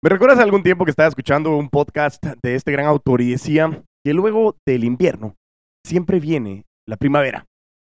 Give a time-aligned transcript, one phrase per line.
[0.00, 3.82] ¿Me recuerdas algún tiempo que estaba escuchando un podcast de este gran autor y decía
[4.04, 5.34] que luego del invierno
[5.84, 7.46] siempre viene la primavera?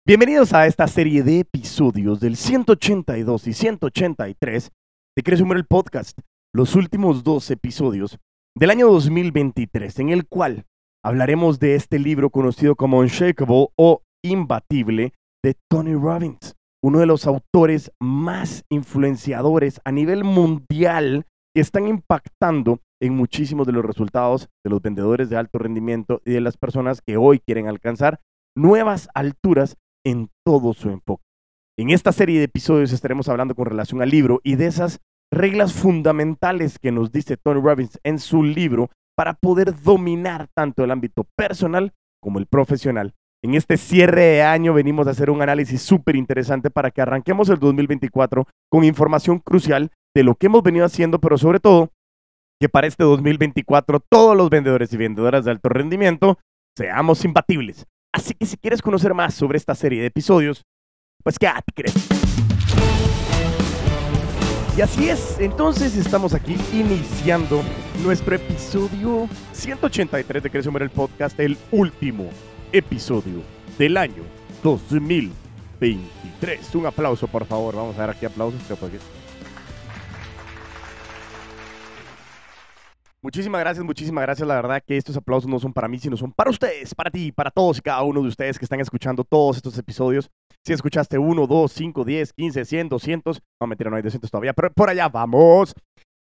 [0.05, 4.71] Bienvenidos a esta serie de episodios del 182 y 183
[5.15, 6.19] de Crece el Podcast,
[6.53, 8.19] los últimos dos episodios
[8.53, 10.65] del año 2023, en el cual
[11.05, 17.25] hablaremos de este libro conocido como Unshakable o Imbatible de Tony Robbins, uno de los
[17.27, 24.69] autores más influenciadores a nivel mundial que están impactando en muchísimos de los resultados de
[24.69, 28.21] los vendedores de alto rendimiento y de las personas que hoy quieren alcanzar
[28.55, 31.23] nuevas alturas en todo su enfoque.
[31.77, 34.99] En esta serie de episodios estaremos hablando con relación al libro y de esas
[35.31, 40.91] reglas fundamentales que nos dice Tony Robbins en su libro para poder dominar tanto el
[40.91, 43.13] ámbito personal como el profesional.
[43.43, 47.49] En este cierre de año venimos a hacer un análisis súper interesante para que arranquemos
[47.49, 51.91] el 2024 con información crucial de lo que hemos venido haciendo, pero sobre todo
[52.59, 56.39] que para este 2024 todos los vendedores y vendedoras de alto rendimiento
[56.77, 57.85] seamos imbatibles.
[58.13, 60.63] Así que si quieres conocer más sobre esta serie de episodios,
[61.23, 61.95] pues quédate, crees.
[64.75, 67.61] Y así es, entonces estamos aquí iniciando
[68.03, 72.27] nuestro episodio 183 de Crece el Podcast, el último
[72.71, 73.43] episodio
[73.77, 74.23] del año
[74.63, 76.75] 2023.
[76.75, 77.75] Un aplauso, por favor.
[77.75, 78.61] Vamos a ver aquí aplausos.
[83.23, 84.45] Muchísimas gracias, muchísimas gracias.
[84.45, 87.31] La verdad que estos aplausos no son para mí, sino son para ustedes, para ti,
[87.31, 90.29] para todos y cada uno de ustedes que están escuchando todos estos episodios.
[90.65, 94.51] Si escuchaste 1, 2, 5, 10, 15, 100, 200, no mentira, no hay 200 todavía,
[94.51, 95.73] pero por allá vamos.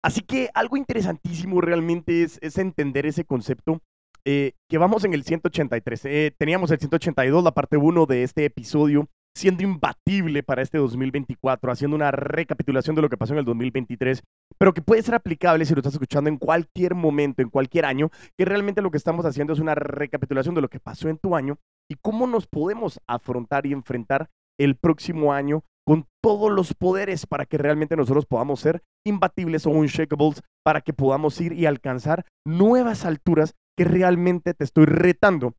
[0.03, 3.79] Así que algo interesantísimo realmente es, entender ese concepto
[4.25, 6.05] eh, que vamos en el 183.
[6.05, 11.71] Eh, teníamos el 182, la parte 1 de este episodio, siendo imbatible para este 2024,
[11.71, 14.23] haciendo una recapitulación de lo que pasó en el 2023,
[14.57, 18.11] pero que puede ser aplicable si lo estás escuchando en cualquier momento, en cualquier año,
[18.37, 21.35] que realmente lo que estamos haciendo es una recapitulación de lo que pasó en tu
[21.35, 21.57] año
[21.89, 24.29] y cómo nos podemos afrontar y enfrentar
[24.59, 29.71] el próximo año con todos los poderes para que realmente nosotros podamos ser imbatibles o
[29.71, 35.55] unshakables, para que podamos ir y alcanzar nuevas alturas que realmente te estoy retando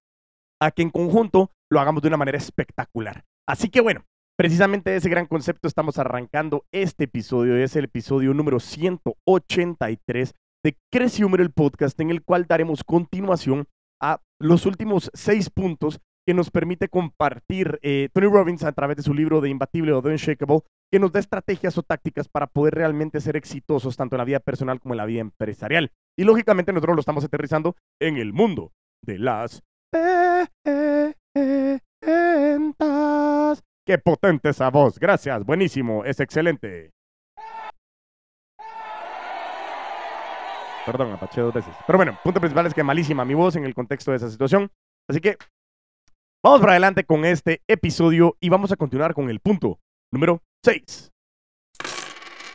[0.63, 3.25] a que en conjunto lo hagamos de una manera espectacular.
[3.47, 4.05] Así que bueno,
[4.39, 7.57] precisamente de ese gran concepto estamos arrancando este episodio.
[7.57, 10.35] Es el episodio número 183
[10.65, 13.67] de Crece el podcast, en el cual daremos continuación
[14.01, 19.03] a los últimos seis puntos que nos permite compartir eh, Tony Robbins a través de
[19.03, 20.61] su libro de Imbatible o The Unshakable,
[20.91, 24.41] que nos da estrategias o tácticas para poder realmente ser exitosos tanto en la vida
[24.41, 25.93] personal como en la vida empresarial.
[26.19, 28.73] Y lógicamente nosotros lo estamos aterrizando en el mundo
[29.05, 29.63] de las
[33.87, 34.99] Qué potente esa voz.
[34.99, 35.45] Gracias.
[35.45, 36.05] Buenísimo.
[36.05, 36.91] Es excelente.
[40.87, 41.75] Perdón, apaché dos veces.
[41.87, 44.71] Pero bueno, punto principal es que malísima mi voz en el contexto de esa situación.
[45.09, 45.37] Así que
[46.43, 49.79] vamos para adelante con este episodio y vamos a continuar con el punto
[50.13, 51.11] número 6.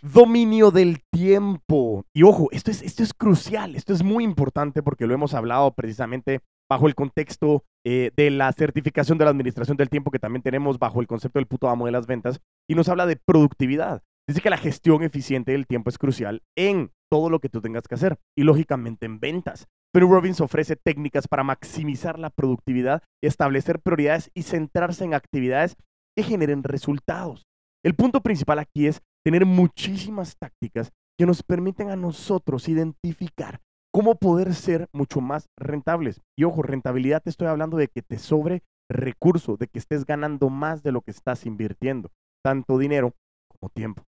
[0.01, 2.05] Dominio del tiempo.
[2.13, 5.73] Y ojo, esto es, esto es crucial, esto es muy importante porque lo hemos hablado
[5.73, 10.43] precisamente bajo el contexto eh, de la certificación de la administración del tiempo que también
[10.43, 14.03] tenemos bajo el concepto del puto amo de las ventas y nos habla de productividad.
[14.27, 17.87] Dice que la gestión eficiente del tiempo es crucial en todo lo que tú tengas
[17.87, 19.67] que hacer y lógicamente en ventas.
[19.91, 25.75] Pero Robbins ofrece técnicas para maximizar la productividad, establecer prioridades y centrarse en actividades
[26.15, 27.47] que generen resultados.
[27.83, 33.61] El punto principal aquí es tener muchísimas tácticas que nos permiten a nosotros identificar
[33.99, 36.21] cómo poder ser mucho más rentables.
[36.37, 40.49] Y ojo, rentabilidad te estoy hablando de que te sobre recurso, de que estés ganando
[40.49, 42.09] más de lo que estás invirtiendo,
[42.41, 43.13] tanto dinero
[43.49, 44.03] como tiempo.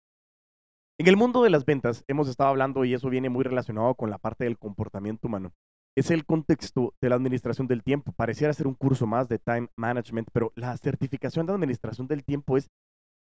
[1.00, 4.10] En el mundo de las ventas hemos estado hablando, y eso viene muy relacionado con
[4.10, 5.54] la parte del comportamiento humano,
[5.96, 8.12] es el contexto de la administración del tiempo.
[8.12, 12.58] Pareciera ser un curso más de time management, pero la certificación de administración del tiempo
[12.58, 12.68] es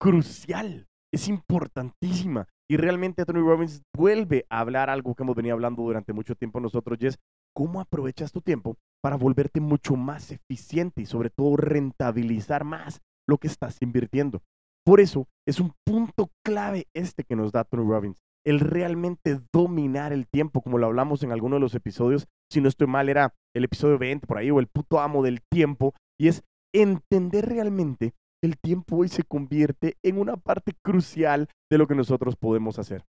[0.02, 2.46] crucial, es importantísima.
[2.70, 6.60] Y realmente Tony Robbins vuelve a hablar algo que hemos venido hablando durante mucho tiempo
[6.60, 7.20] nosotros, y es
[7.56, 13.38] cómo aprovechas tu tiempo para volverte mucho más eficiente y sobre todo rentabilizar más lo
[13.38, 14.42] que estás invirtiendo.
[14.86, 20.14] Por eso es un punto clave este que nos da Tony Robbins, el realmente dominar
[20.14, 23.34] el tiempo, como lo hablamos en alguno de los episodios, si no estoy mal era
[23.56, 26.44] el episodio 20 por ahí o el puto amo del tiempo, y es
[26.74, 28.14] entender realmente
[28.44, 33.06] el tiempo hoy se convierte en una parte crucial de lo que nosotros podemos hacer.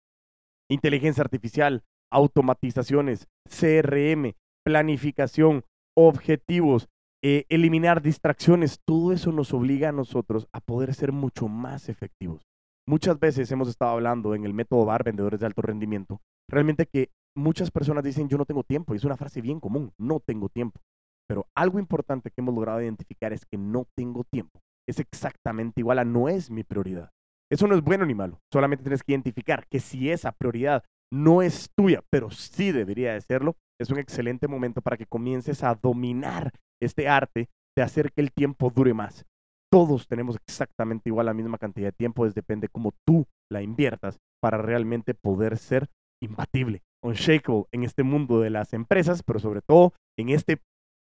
[0.69, 4.33] Inteligencia artificial, automatizaciones, CRM,
[4.65, 5.63] planificación,
[5.95, 6.89] objetivos,
[7.23, 12.41] eh, eliminar distracciones, todo eso nos obliga a nosotros a poder ser mucho más efectivos.
[12.85, 17.11] muchas veces hemos estado hablando en el método VAR, vendedores de alto rendimiento, realmente que
[17.33, 20.49] muchas personas dicen yo no tengo tiempo, y es una frase bien común, no tengo
[20.49, 20.81] tiempo.
[21.25, 24.59] Pero algo importante que hemos logrado identificar es que no tengo tiempo.
[24.87, 27.11] Es exactamente igual a no es mi prioridad.
[27.51, 28.39] Eso no es bueno ni malo.
[28.51, 33.21] Solamente tienes que identificar que si esa prioridad no es tuya, pero sí debería de
[33.21, 36.51] serlo, es un excelente momento para que comiences a dominar
[36.81, 39.25] este arte de hacer que el tiempo dure más.
[39.71, 44.17] Todos tenemos exactamente igual la misma cantidad de tiempo, es depende cómo tú la inviertas
[44.41, 45.89] para realmente poder ser
[46.21, 50.59] imbatible, unshakable en este mundo de las empresas, pero sobre todo en este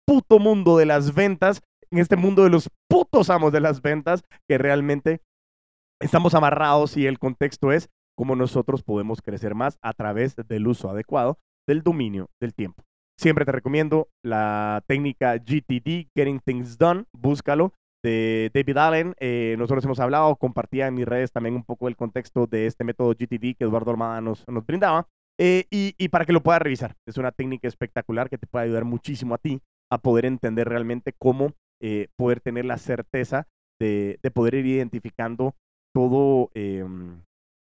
[0.08, 1.62] puto mundo de las ventas,
[1.92, 5.22] en este mundo de los putos amos de las ventas, que realmente
[6.02, 10.90] estamos amarrados y el contexto es cómo nosotros podemos crecer más a través del uso
[10.90, 12.84] adecuado del dominio del tiempo.
[13.18, 19.16] Siempre te recomiendo la técnica GTD, Getting Things Done, búscalo, de David Allen.
[19.20, 22.84] Eh, nosotros hemos hablado, compartía en mis redes también un poco el contexto de este
[22.84, 25.08] método GTD que Eduardo Armada nos, nos brindaba.
[25.38, 26.96] Eh, y, y, para que lo puedas revisar.
[27.06, 31.14] Es una técnica espectacular que te puede ayudar muchísimo a ti a poder entender realmente
[31.18, 33.48] cómo eh, poder tener la certeza
[33.80, 35.56] de, de, poder ir identificando
[35.94, 37.22] todo, em,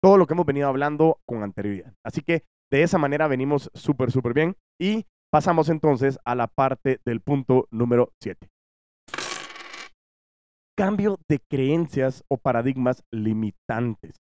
[0.02, 1.94] todo lo que hemos venido hablando con anterioridad.
[2.04, 4.56] Así que de esa manera venimos súper, súper bien.
[4.80, 8.48] Y pasamos entonces a la parte del punto número 7.
[10.78, 14.16] Cambio de creencias o paradigmas limitantes.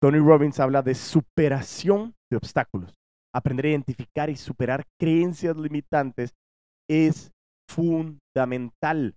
[0.00, 2.94] Tony Robbins habla de superación de obstáculos.
[3.34, 6.34] Aprender a identificar y superar creencias limitantes
[6.88, 7.32] es
[7.68, 9.14] fundamental.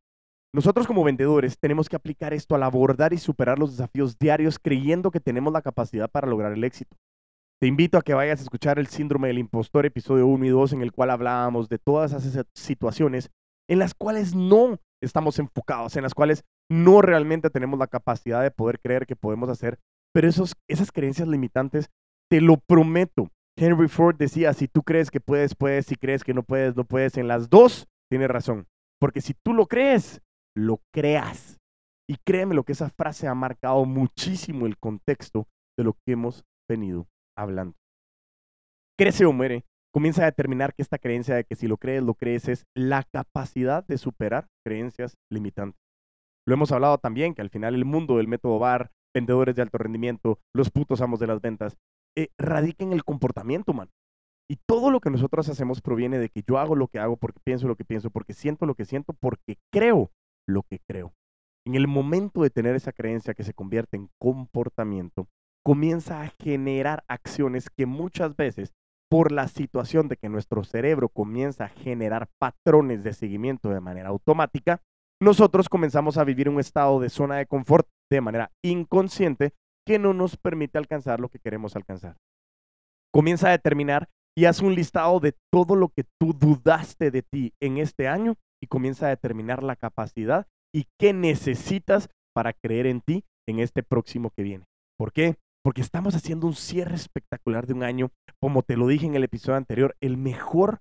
[0.54, 5.12] Nosotros como vendedores tenemos que aplicar esto al abordar y superar los desafíos diarios creyendo
[5.12, 6.98] que tenemos la capacidad para lograr el éxito.
[7.62, 10.74] Te invito a que vayas a escuchar el síndrome del impostor, episodio 1 y 2,
[10.74, 13.30] en el cual hablábamos de todas esas situaciones
[13.70, 18.52] en las cuales no estamos enfocados, en las cuales no realmente tenemos la capacidad de
[18.52, 19.78] poder creer que podemos hacer,
[20.14, 21.90] pero esos, esas creencias limitantes,
[22.30, 23.30] te lo prometo.
[23.58, 26.86] Henry Ford decía, si tú crees que puedes, puedes, si crees que no puedes, no
[26.86, 27.18] puedes.
[27.18, 28.68] En las dos, tiene razón.
[29.00, 30.22] Porque si tú lo crees,
[30.56, 31.58] lo creas.
[32.10, 35.48] Y créeme lo que esa frase ha marcado muchísimo el contexto
[35.78, 37.08] de lo que hemos venido
[37.38, 37.76] hablando.
[38.98, 39.64] Crece o muere,
[39.94, 43.04] comienza a determinar que esta creencia de que si lo crees, lo crees es la
[43.04, 45.80] capacidad de superar creencias limitantes.
[46.48, 49.78] Lo hemos hablado también, que al final el mundo del método VAR, vendedores de alto
[49.78, 51.78] rendimiento, los putos amos de las ventas,
[52.18, 53.92] eh, radica en el comportamiento humano.
[54.50, 57.40] Y todo lo que nosotros hacemos proviene de que yo hago lo que hago porque
[57.44, 60.12] pienso lo que pienso, porque siento lo que siento, porque creo
[60.48, 61.14] lo que creo.
[61.68, 65.28] En el momento de tener esa creencia que se convierte en comportamiento,
[65.64, 68.74] comienza a generar acciones que muchas veces,
[69.08, 74.10] por la situación de que nuestro cerebro comienza a generar patrones de seguimiento de manera
[74.10, 74.82] automática,
[75.22, 79.54] nosotros comenzamos a vivir un estado de zona de confort de manera inconsciente
[79.86, 82.18] que no nos permite alcanzar lo que queremos alcanzar.
[83.12, 84.10] Comienza a determinar
[84.40, 88.36] y haz un listado de todo lo que tú dudaste de ti en este año
[88.64, 93.84] y comienza a determinar la capacidad y qué necesitas para creer en ti en este
[93.84, 94.64] próximo que viene.
[94.98, 95.36] ¿Por qué?
[95.62, 99.26] Porque estamos haciendo un cierre espectacular de un año, como te lo dije en el
[99.26, 100.80] episodio anterior, el mejor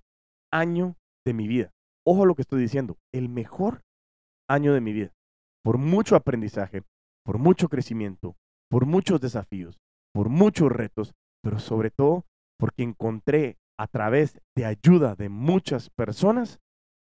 [0.52, 0.94] año
[1.26, 1.72] de mi vida.
[2.06, 3.82] Ojo lo que estoy diciendo, el mejor
[4.49, 5.11] año de mi vida.
[5.64, 6.84] Por mucho aprendizaje,
[7.25, 8.37] por mucho crecimiento,
[8.70, 9.81] por muchos desafíos,
[10.14, 11.12] por muchos retos,
[11.43, 12.25] pero sobre todo
[12.58, 16.61] porque encontré a través de ayuda de muchas personas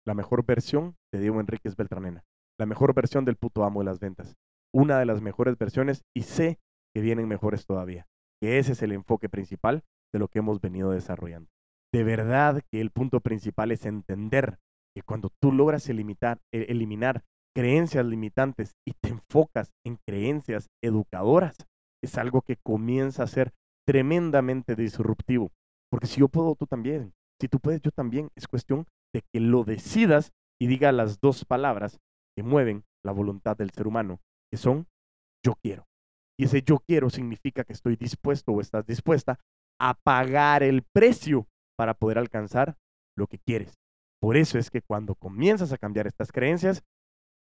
[0.06, 2.24] la mejor versión de Diego Enríquez Beltranena,
[2.58, 4.36] la mejor versión del puto amo de las ventas,
[4.72, 6.58] una de las mejores versiones y sé
[6.94, 8.06] que vienen mejores todavía,
[8.40, 9.82] que ese es el enfoque principal
[10.12, 11.50] de lo que hemos venido desarrollando.
[11.92, 14.58] De verdad que el punto principal es entender
[14.94, 17.24] que cuando tú logras eliminar, e, eliminar
[17.54, 21.56] creencias limitantes y te enfocas en creencias educadoras,
[22.02, 23.52] es algo que comienza a ser
[23.90, 25.50] tremendamente disruptivo.
[25.90, 27.12] Porque si yo puedo, tú también.
[27.40, 28.30] Si tú puedes, yo también.
[28.36, 30.30] Es cuestión de que lo decidas
[30.60, 31.98] y diga las dos palabras
[32.36, 34.20] que mueven la voluntad del ser humano,
[34.52, 34.86] que son
[35.44, 35.88] yo quiero.
[36.38, 39.40] Y ese yo quiero significa que estoy dispuesto o estás dispuesta
[39.80, 42.76] a pagar el precio para poder alcanzar
[43.18, 43.74] lo que quieres.
[44.22, 46.84] Por eso es que cuando comienzas a cambiar estas creencias,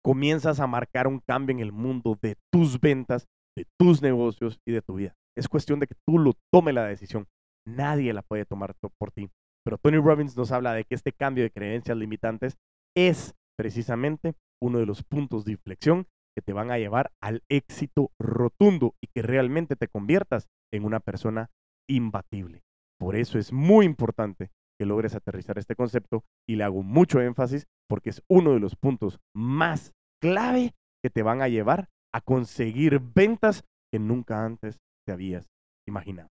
[0.03, 4.71] comienzas a marcar un cambio en el mundo de tus ventas, de tus negocios y
[4.71, 5.13] de tu vida.
[5.37, 7.27] Es cuestión de que tú lo tomes la decisión.
[7.67, 9.29] Nadie la puede tomar por ti.
[9.65, 12.57] Pero Tony Robbins nos habla de que este cambio de creencias limitantes
[12.95, 18.11] es precisamente uno de los puntos de inflexión que te van a llevar al éxito
[18.19, 21.49] rotundo y que realmente te conviertas en una persona
[21.89, 22.63] imbatible.
[22.99, 24.49] Por eso es muy importante
[24.79, 28.75] que logres aterrizar este concepto y le hago mucho énfasis porque es uno de los
[28.75, 30.73] puntos más clave
[31.03, 35.49] que te van a llevar a conseguir ventas que nunca antes te habías
[35.87, 36.29] imaginado.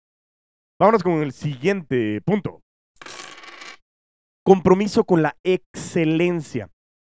[0.78, 2.62] Vámonos con el siguiente punto.
[4.44, 6.70] Compromiso con la excelencia.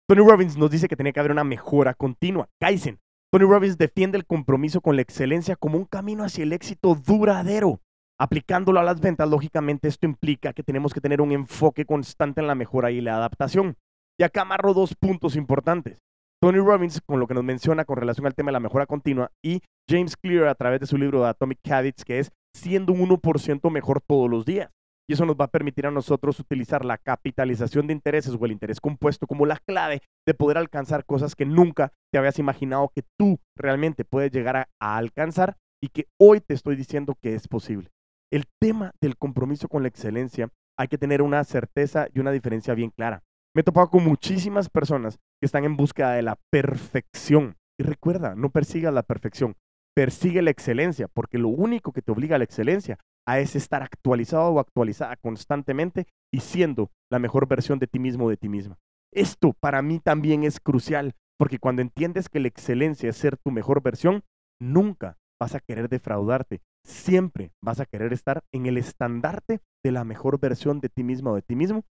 [0.09, 2.49] Tony Robbins nos dice que tiene que haber una mejora continua.
[2.61, 3.01] Kaizen.
[3.33, 7.81] Tony Robbins defiende el compromiso con la excelencia como un camino hacia el éxito duradero.
[8.19, 12.47] Aplicándolo a las ventas, lógicamente esto implica que tenemos que tener un enfoque constante en
[12.47, 13.77] la mejora y la adaptación.
[14.19, 15.99] Y acá amarro dos puntos importantes.
[16.43, 19.31] Tony Robbins, con lo que nos menciona con relación al tema de la mejora continua,
[19.43, 23.09] y James Clear a través de su libro de Atomic Habits, que es siendo un
[23.09, 24.71] 1% mejor todos los días.
[25.09, 28.53] Y eso nos va a permitir a nosotros utilizar la capitalización de intereses o el
[28.53, 33.05] interés compuesto como la clave de poder alcanzar cosas que nunca te habías imaginado que
[33.17, 37.91] tú realmente puedes llegar a, alcanzar y que hoy te estoy diciendo que es posible.
[38.33, 42.75] El tema del compromiso con la excelencia hay que tener una certeza y una diferencia
[42.75, 43.23] bien clara.
[43.55, 47.57] Me he topado con muchísimas personas que están en búsqueda de la perfección.
[47.79, 49.55] Y recuerda, no persiga la perfección,
[49.95, 53.83] persigue la excelencia, porque lo único que te obliga a la excelencia a es estar
[53.83, 58.49] actualizado o actualizada constantemente y siendo la mejor versión de ti mismo o de ti
[58.49, 58.79] misma.
[59.13, 63.51] Esto para mí también es crucial, porque cuando entiendes que la excelencia es ser tu
[63.51, 64.23] mejor versión,
[64.61, 70.05] nunca vas a querer defraudarte, siempre vas a querer estar en el estandarte de la
[70.05, 71.85] mejor versión de ti misma o de ti mismo.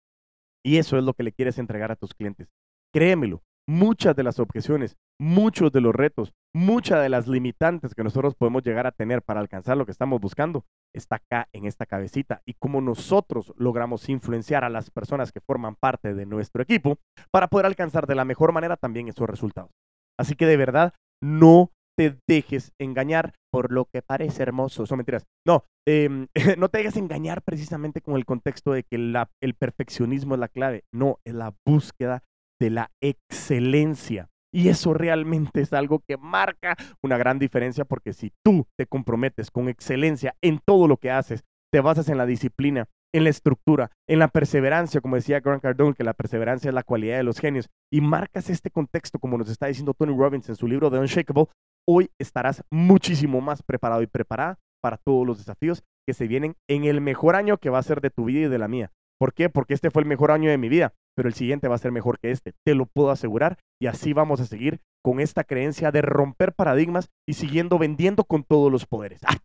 [0.64, 2.48] Y eso es lo que le quieres entregar a tus clientes.
[2.92, 8.34] Créemelo, muchas de las objeciones, muchos de los retos, muchas de las limitantes que nosotros
[8.34, 12.42] podemos llegar a tener para alcanzar lo que estamos buscando, está acá en esta cabecita.
[12.44, 16.98] Y cómo nosotros logramos influenciar a las personas que forman parte de nuestro equipo
[17.30, 19.70] para poder alcanzar de la mejor manera también esos resultados.
[20.18, 24.86] Así que de verdad, no te dejes engañar por lo que parece hermoso.
[24.86, 25.24] Son mentiras.
[25.46, 26.26] No, em,
[26.58, 30.84] no te dejes engañar precisamente con el contexto de que el perfeccionismo es la clave.
[30.92, 32.22] No, es la búsqueda
[32.62, 34.28] de la excelencia.
[34.54, 39.50] Y eso realmente es algo que marca una gran diferencia porque si tú te comprometes
[39.50, 41.42] con excelencia en todo lo que haces,
[41.72, 45.94] te basas en la disciplina, en la estructura, en la perseverancia, como decía Grant Cardone,
[45.94, 49.48] que la perseverancia es la cualidad de los genios, y marcas este contexto, como nos
[49.48, 51.46] está diciendo Tony Robbins en su libro The Unshakable,
[51.88, 56.84] hoy estarás muchísimo más preparado y preparada para todos los desafíos que se vienen en
[56.84, 58.92] el mejor año que va a ser de tu vida y de la mía.
[59.18, 59.48] ¿Por qué?
[59.48, 61.92] Porque este fue el mejor año de mi vida, pero el siguiente va a ser
[61.92, 65.90] mejor que este, te lo puedo asegurar, y así vamos a seguir con esta creencia
[65.90, 69.20] de romper paradigmas y siguiendo vendiendo con todos los poderes.
[69.24, 69.36] ¡Ah!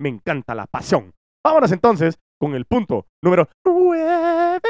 [0.00, 1.12] Me encanta la pasión.
[1.44, 4.60] Vámonos entonces con el punto número 9.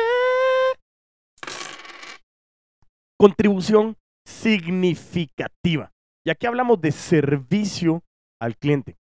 [3.19, 5.93] Contribución significativa.
[6.27, 8.03] Y aquí hablamos de servicio
[8.41, 8.97] al cliente.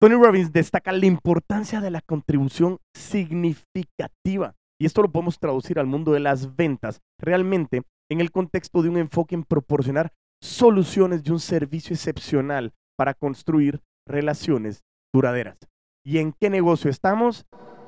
[0.00, 4.54] Tony Robbins destaca la importancia de la contribución significativa.
[4.80, 8.88] Y esto lo podemos traducir al mundo de las ventas, realmente en el contexto de
[8.88, 14.82] un enfoque en proporcionar soluciones de un servicio excepcional para construir relaciones
[15.12, 15.58] duraderas.
[16.02, 17.44] ¿Y en qué negocio estamos?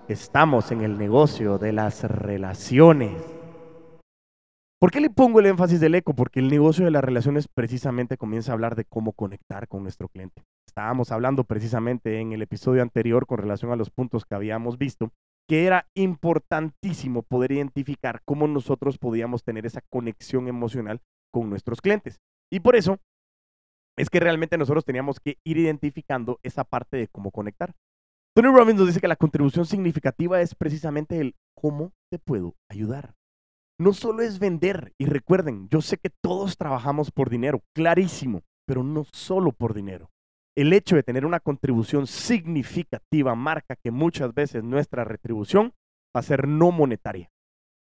[0.07, 3.17] Estamos en el negocio de las relaciones.
[4.79, 6.13] ¿Por qué le pongo el énfasis del eco?
[6.13, 10.09] Porque el negocio de las relaciones precisamente comienza a hablar de cómo conectar con nuestro
[10.09, 10.43] cliente.
[10.69, 15.11] Estábamos hablando precisamente en el episodio anterior con relación a los puntos que habíamos visto,
[15.49, 21.01] que era importantísimo poder identificar cómo nosotros podíamos tener esa conexión emocional
[21.33, 22.21] con nuestros clientes.
[22.51, 22.99] Y por eso
[23.99, 27.75] es que realmente nosotros teníamos que ir identificando esa parte de cómo conectar.
[28.35, 33.15] Tony Robbins nos dice que la contribución significativa es precisamente el cómo te puedo ayudar
[33.83, 38.85] no solo es vender, y recuerden, yo sé que todos trabajamos por dinero, clarísimo, pero
[38.85, 40.11] no solo por dinero.
[40.57, 45.73] El hecho de tener una contribución significativa marca que muchas veces nuestra retribución
[46.15, 47.31] va a ser no monetaria.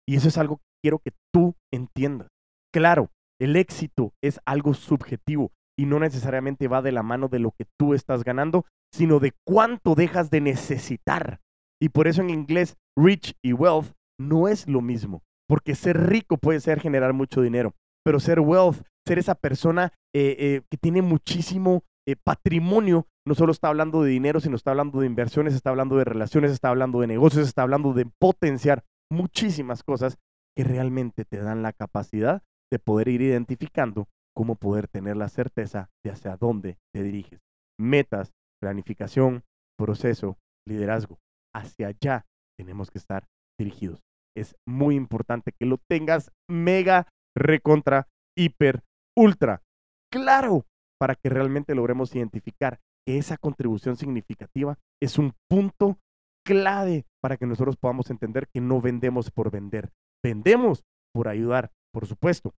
[0.07, 2.27] Y eso es algo que quiero que tú entiendas.
[2.73, 3.09] Claro,
[3.39, 7.65] el éxito es algo subjetivo y no necesariamente va de la mano de lo que
[7.79, 11.39] tú estás ganando, sino de cuánto dejas de necesitar.
[11.81, 15.21] Y por eso en inglés, rich y wealth no es lo mismo.
[15.47, 20.35] Porque ser rico puede ser generar mucho dinero, pero ser wealth, ser esa persona eh,
[20.39, 24.99] eh, que tiene muchísimo eh, patrimonio, no solo está hablando de dinero, sino está hablando
[24.99, 29.83] de inversiones, está hablando de relaciones, está hablando de negocios, está hablando de potenciar muchísimas
[29.83, 30.17] cosas
[30.55, 35.89] que realmente te dan la capacidad de poder ir identificando cómo poder tener la certeza
[36.03, 37.41] de hacia dónde te diriges.
[37.79, 39.43] Metas, planificación,
[39.77, 40.37] proceso,
[40.67, 41.19] liderazgo.
[41.53, 42.25] Hacia allá
[42.57, 43.27] tenemos que estar
[43.59, 48.83] dirigidos es muy importante que lo tengas mega, recontra, hiper,
[49.17, 49.63] ultra
[50.11, 50.65] claro
[50.99, 55.99] para que realmente logremos identificar que esa contribución significativa es un punto
[56.45, 59.91] clave para que nosotros podamos entender que no vendemos por vender,
[60.23, 62.53] vendemos por ayudar, por supuesto,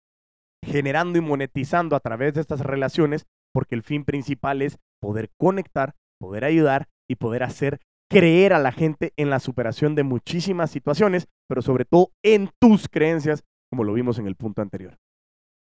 [0.63, 5.95] generando y monetizando a través de estas relaciones, porque el fin principal es poder conectar,
[6.19, 7.79] poder ayudar y poder hacer
[8.09, 12.87] creer a la gente en la superación de muchísimas situaciones, pero sobre todo en tus
[12.87, 14.97] creencias, como lo vimos en el punto anterior.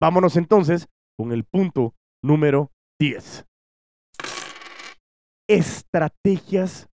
[0.00, 0.88] Vámonos entonces
[1.18, 3.44] con el punto número 10.
[5.48, 6.88] Estrategias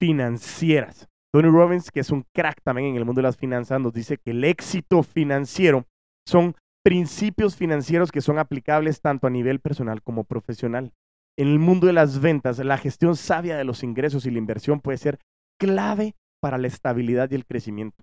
[0.00, 1.06] financieras.
[1.32, 4.16] Tony Robbins, que es un crack también en el mundo de las finanzas, nos dice
[4.16, 5.84] que el éxito financiero
[6.26, 10.92] son principios financieros que son aplicables tanto a nivel personal como profesional.
[11.38, 14.80] En el mundo de las ventas, la gestión sabia de los ingresos y la inversión
[14.80, 15.18] puede ser
[15.60, 18.02] clave para la estabilidad y el crecimiento.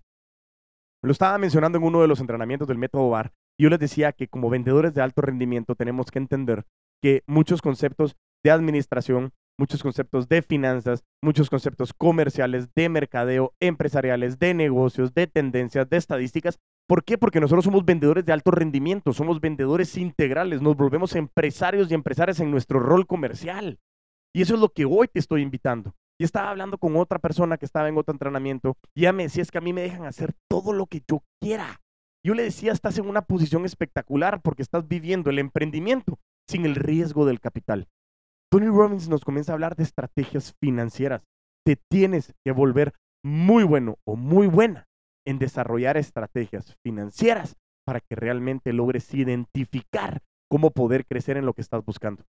[1.03, 3.33] Lo estaba mencionando en uno de los entrenamientos del método VAR.
[3.59, 6.65] Yo les decía que como vendedores de alto rendimiento tenemos que entender
[7.01, 14.37] que muchos conceptos de administración, muchos conceptos de finanzas, muchos conceptos comerciales, de mercadeo, empresariales,
[14.37, 16.59] de negocios, de tendencias, de estadísticas.
[16.87, 17.17] ¿Por qué?
[17.17, 22.39] Porque nosotros somos vendedores de alto rendimiento, somos vendedores integrales, nos volvemos empresarios y empresarias
[22.39, 23.79] en nuestro rol comercial.
[24.33, 25.95] Y eso es lo que hoy te estoy invitando.
[26.19, 29.41] Y estaba hablando con otra persona que estaba en otro entrenamiento y ya me decía,
[29.41, 31.81] es que a mí me dejan hacer todo lo que yo quiera.
[32.27, 36.75] Yo le decía, estás en una posición espectacular porque estás viviendo el emprendimiento sin el
[36.75, 37.87] riesgo del capital.
[38.51, 41.23] Tony Robbins nos comienza a hablar de estrategias financieras.
[41.65, 42.91] Te tienes que volver
[43.23, 44.89] muy bueno o muy buena
[45.25, 47.55] en desarrollar estrategias financieras
[47.85, 52.25] para que realmente logres identificar cómo poder crecer en lo que estás buscando.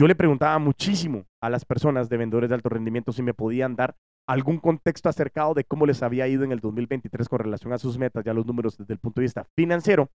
[0.00, 3.76] Yo le preguntaba muchísimo a las personas de vendedores de alto rendimiento si me podían
[3.76, 3.94] dar
[4.26, 7.98] algún contexto acercado de cómo les había ido en el 2023 con relación a sus
[7.98, 10.10] metas y a los números desde el punto de vista financiero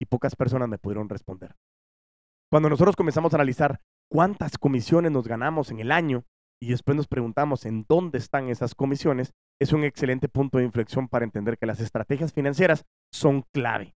[0.00, 1.56] y pocas personas me pudieron responder.
[2.50, 6.24] Cuando nosotros comenzamos a analizar cuántas comisiones nos ganamos en el año
[6.60, 11.08] y después nos preguntamos en dónde están esas comisiones, es un excelente punto de inflexión
[11.08, 13.94] para entender que las estrategias financieras son clave.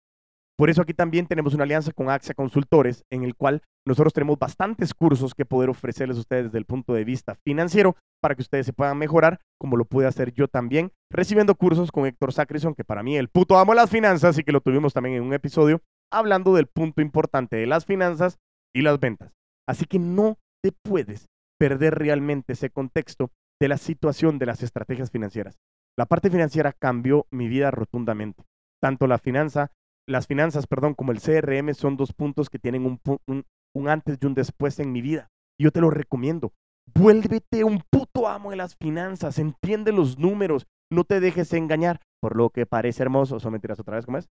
[0.59, 4.41] Por eso aquí también tenemos una alianza con AXA Consultores, en el cual nosotros tenemos
[4.41, 8.43] bastantes cursos que poder ofrecerles a ustedes desde el punto de vista financiero para que
[8.43, 12.75] ustedes se puedan mejorar, como lo pude hacer yo también, recibiendo cursos con Héctor Sacrison,
[12.75, 15.33] que para mí el puto amo las finanzas y que lo tuvimos también en un
[15.33, 15.81] episodio,
[16.13, 18.39] hablando del punto importante de las finanzas
[18.75, 19.33] y las ventas.
[19.69, 21.27] Así que no te puedes
[21.61, 23.31] perder realmente ese contexto
[23.61, 25.57] de la situación de las estrategias financieras.
[25.97, 28.45] La parte financiera cambió mi vida rotundamente.
[28.81, 29.71] Tanto la finanza
[30.09, 33.45] las finanzas, perdón, como el CRM son dos puntos que tienen un,
[33.75, 35.29] un, antes y un después en mi vida.
[35.61, 36.53] Yo te lo recomiendo.
[36.95, 42.37] Vuélvete un puto amo de las finanzas, entiende los números, no te dejes engañar por
[42.37, 43.39] lo que parece hermoso.
[43.39, 44.07] ¿Son mentiras otra vez?
[44.07, 44.29] ¿Cómo es?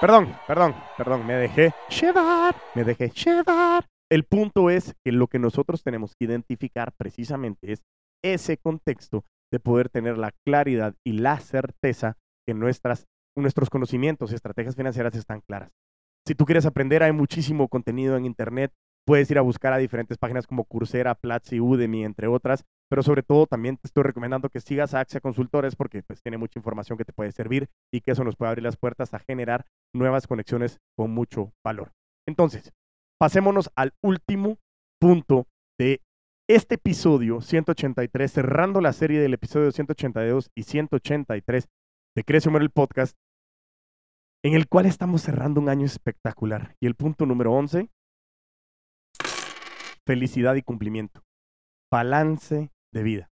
[0.00, 3.86] Perdón, perdón, perdón, me dejé llevar, me dejé llevar.
[4.10, 7.84] El punto es que lo que nosotros tenemos que identificar precisamente es
[8.24, 12.16] ese contexto de poder tener la claridad y la certeza
[12.46, 15.70] que nuestros conocimientos y estrategias financieras están claras.
[16.26, 18.72] Si tú quieres aprender, hay muchísimo contenido en Internet.
[19.04, 22.64] Puedes ir a buscar a diferentes páginas como Coursera, Platzi, Udemy, entre otras.
[22.88, 26.38] Pero sobre todo también te estoy recomendando que sigas a Axia Consultores porque pues, tiene
[26.38, 29.18] mucha información que te puede servir y que eso nos puede abrir las puertas a
[29.18, 31.92] generar nuevas conexiones con mucho valor.
[32.28, 32.72] Entonces,
[33.18, 34.58] pasémonos al último
[35.00, 35.46] punto
[35.78, 36.02] de
[36.48, 41.66] este episodio 183, cerrando la serie del episodio 182 y 183
[42.14, 43.16] de Crece el Podcast,
[44.44, 46.76] en el cual estamos cerrando un año espectacular.
[46.80, 47.88] Y el punto número 11,
[50.06, 51.22] felicidad y cumplimiento.
[51.90, 53.30] Balance de vida.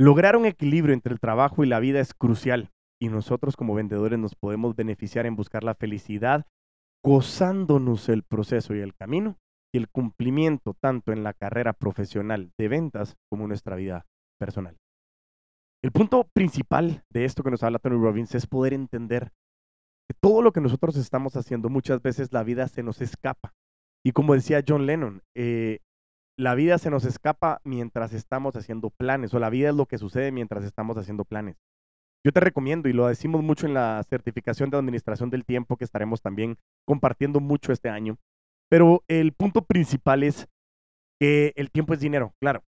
[0.00, 4.18] Lograr un equilibrio entre el trabajo y la vida es crucial y nosotros como vendedores
[4.18, 6.46] nos podemos beneficiar en buscar la felicidad
[7.04, 9.38] gozándonos el proceso y el camino
[9.72, 14.06] y el cumplimiento tanto en la carrera profesional de ventas como en nuestra vida
[14.38, 14.76] personal.
[15.80, 19.30] El punto principal de esto que nos habla Tony Robbins es poder entender
[20.08, 23.54] que todo lo que nosotros estamos haciendo, muchas veces la vida se nos escapa.
[24.04, 25.78] Y como decía John Lennon, eh,
[26.36, 29.98] la vida se nos escapa mientras estamos haciendo planes, o la vida es lo que
[29.98, 31.56] sucede mientras estamos haciendo planes.
[32.26, 35.84] Yo te recomiendo, y lo decimos mucho en la certificación de administración del tiempo, que
[35.84, 38.18] estaremos también compartiendo mucho este año,
[38.68, 40.48] pero el punto principal es
[41.20, 42.64] que el tiempo es dinero, claro,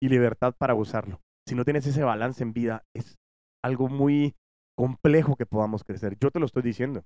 [0.00, 3.16] y libertad para usarlo si no tienes ese balance en vida, es
[3.62, 4.34] algo muy
[4.76, 6.16] complejo que podamos crecer.
[6.20, 7.04] Yo te lo estoy diciendo.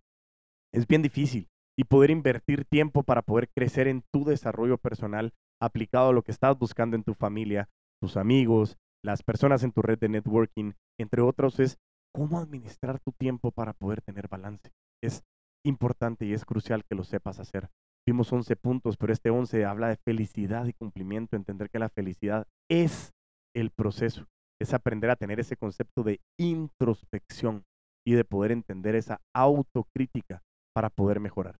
[0.72, 1.48] Es bien difícil.
[1.76, 6.32] Y poder invertir tiempo para poder crecer en tu desarrollo personal aplicado a lo que
[6.32, 7.68] estás buscando en tu familia,
[8.00, 11.78] tus amigos, las personas en tu red de networking, entre otros, es
[12.12, 14.72] cómo administrar tu tiempo para poder tener balance.
[15.02, 15.22] Es
[15.64, 17.68] importante y es crucial que lo sepas hacer.
[18.06, 22.46] Vimos 11 puntos, pero este 11 habla de felicidad y cumplimiento, entender que la felicidad
[22.68, 23.12] es
[23.54, 24.26] el proceso,
[24.60, 27.64] es aprender a tener ese concepto de introspección
[28.06, 30.42] y de poder entender esa autocrítica
[30.74, 31.56] para poder mejorar.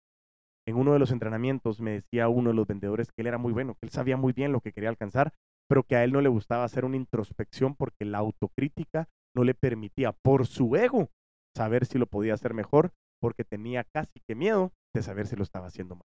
[0.66, 3.52] en uno de los entrenamientos me decía uno de los vendedores que él era muy
[3.52, 5.32] bueno, que él sabía muy bien lo que quería alcanzar,
[5.68, 9.54] pero que a él no le gustaba hacer una introspección porque la autocrítica no le
[9.54, 11.08] permitía por su ego
[11.56, 15.42] saber si lo podía hacer mejor porque tenía casi que miedo de saber si lo
[15.42, 16.06] estaba haciendo mal.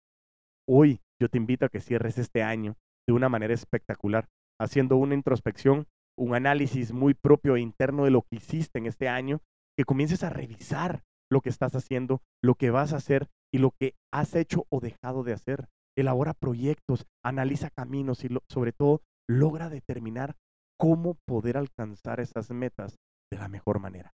[0.68, 4.28] Hoy yo te invito a que cierres este año de una manera espectacular,
[4.60, 5.86] haciendo una introspección,
[6.18, 9.40] un análisis muy propio e interno de lo que hiciste en este año,
[9.76, 13.72] que comiences a revisar lo que estás haciendo, lo que vas a hacer y lo
[13.72, 15.68] que has hecho o dejado de hacer.
[15.96, 20.36] Elabora proyectos, analiza caminos y sobre todo logra determinar
[20.78, 22.96] cómo poder alcanzar esas metas
[23.32, 24.12] de la mejor manera.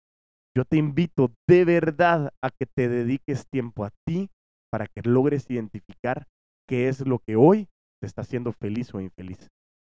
[0.56, 4.30] Yo te invito de verdad a que te dediques tiempo a ti
[4.70, 6.26] para que logres identificar
[6.68, 7.68] qué es lo que hoy
[8.00, 9.48] te está haciendo feliz o infeliz.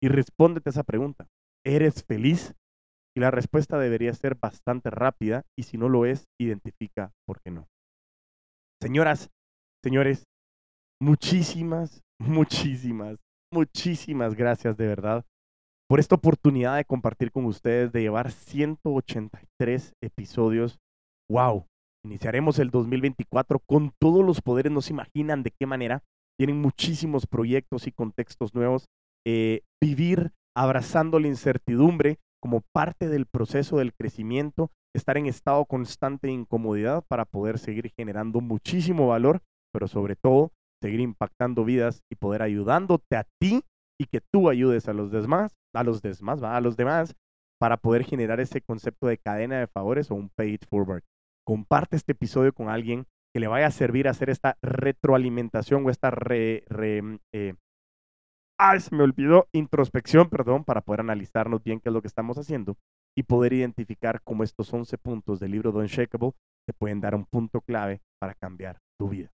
[0.02, 1.28] Y respóndete esa pregunta.
[1.64, 2.54] ¿Eres feliz?
[3.16, 7.50] Y la respuesta debería ser bastante rápida y si no lo es, identifica por qué
[7.50, 7.68] no.
[8.80, 9.30] Señoras,
[9.84, 10.24] señores,
[11.00, 13.18] muchísimas, muchísimas,
[13.52, 15.24] muchísimas gracias de verdad
[15.92, 20.78] por esta oportunidad de compartir con ustedes, de llevar 183 episodios.
[21.30, 21.66] ¡Wow!
[22.02, 26.02] Iniciaremos el 2024 con todos los poderes, no se imaginan de qué manera.
[26.38, 28.86] Tienen muchísimos proyectos y contextos nuevos.
[29.26, 36.26] Eh, vivir abrazando la incertidumbre como parte del proceso del crecimiento, estar en estado constante
[36.26, 39.40] de incomodidad para poder seguir generando muchísimo valor,
[39.72, 43.62] pero sobre todo seguir impactando vidas y poder ayudándote a ti
[43.98, 47.14] y que tú ayudes a los demás, a los demás, a los demás
[47.60, 51.04] para poder generar ese concepto de cadena de favores o un pay it forward.
[51.46, 55.90] Comparte este episodio con alguien que le vaya a servir a hacer esta retroalimentación o
[55.90, 56.64] esta re,
[57.32, 57.54] eh,
[58.78, 62.76] se me olvidó, introspección, perdón, para poder analizarnos bien qué es lo que estamos haciendo
[63.16, 66.32] y poder identificar cómo estos 11 puntos del libro Don Unshakable
[66.66, 69.30] te pueden dar un punto clave para cambiar tu vida.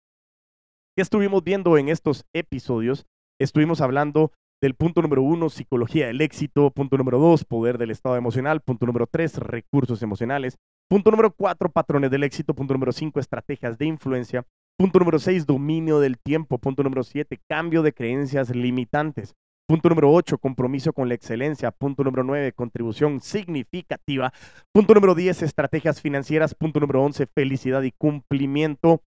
[0.96, 3.06] ¿Qué estuvimos viendo en estos episodios?
[3.40, 6.70] Estuvimos hablando del punto número uno, psicología del éxito.
[6.70, 8.60] Punto número dos, poder del estado emocional.
[8.60, 10.58] Punto número tres, recursos emocionales.
[10.88, 12.54] Punto número cuatro, patrones del éxito.
[12.54, 14.44] Punto número cinco, estrategias de influencia.
[14.78, 16.58] Punto número seis, dominio del tiempo.
[16.58, 19.34] Punto número siete, cambio de creencias limitantes.
[19.68, 21.70] Punto número 8, compromiso con la excelencia.
[21.70, 24.30] Punto número 9, contribución significativa.
[24.70, 26.54] Punto número 10, estrategias financieras.
[26.54, 29.02] Punto número 11, felicidad y cumplimiento.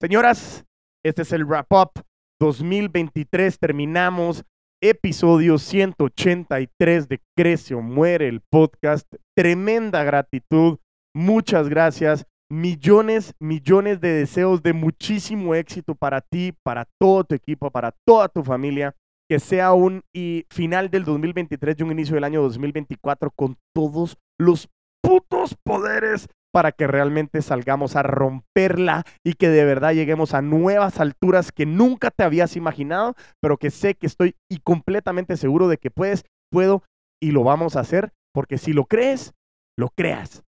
[0.00, 0.64] Señoras,
[1.04, 2.04] este es el wrap up
[2.40, 3.58] 2023.
[3.58, 4.44] Terminamos
[4.82, 9.06] episodio 183 de Crece o Muere el podcast.
[9.36, 10.78] Tremenda gratitud.
[11.14, 12.26] Muchas gracias.
[12.50, 18.28] Millones, millones de deseos de muchísimo éxito para ti, para todo tu equipo, para toda
[18.28, 18.94] tu familia.
[19.28, 24.18] Que sea un y final del 2023 y un inicio del año 2024 con todos
[24.40, 24.68] los
[25.00, 30.98] putos poderes para que realmente salgamos a romperla y que de verdad lleguemos a nuevas
[30.98, 35.78] alturas que nunca te habías imaginado, pero que sé que estoy y completamente seguro de
[35.78, 36.82] que puedes, puedo
[37.22, 39.32] y lo vamos a hacer, porque si lo crees,
[39.78, 40.42] lo creas.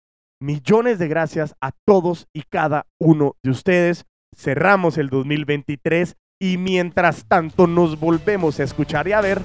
[0.41, 4.05] Millones de gracias a todos y cada uno de ustedes.
[4.33, 9.41] Cerramos el 2023 y mientras tanto nos volvemos a escuchar y a ver,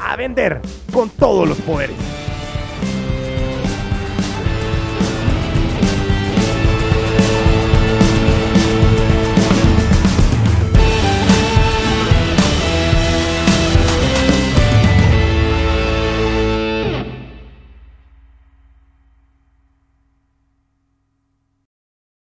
[0.00, 0.60] a vender
[0.92, 1.96] con todos los poderes.